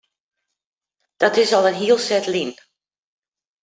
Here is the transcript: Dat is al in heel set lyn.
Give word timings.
Dat 1.21 1.35
is 1.37 1.53
al 1.57 1.67
in 1.69 1.79
heel 1.83 1.99
set 2.07 2.25
lyn. 2.33 2.51